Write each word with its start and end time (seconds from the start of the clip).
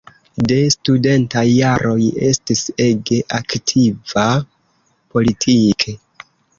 De 0.51 0.55
studentaj 0.75 1.43
jaroj 1.51 1.99
estis 2.31 2.65
ege 2.87 3.21
aktiva 3.43 4.27
politike. 5.15 6.01